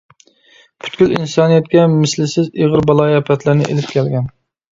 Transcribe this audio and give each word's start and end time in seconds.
پۈتكۈل 0.85 1.13
ئىنسانىيەتكە 1.17 1.83
مىسلىسىز 1.91 2.49
ئېغىر 2.57 2.85
بالايىئاپەتلەرنى 2.93 3.71
ئېلىپ 3.71 3.95
كەلگەن. 3.95 4.29